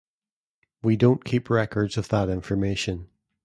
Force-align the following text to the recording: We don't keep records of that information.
We 0.81 0.95
don't 0.95 1.23
keep 1.23 1.47
records 1.47 1.95
of 1.95 2.07
that 2.07 2.27
information. 2.27 3.07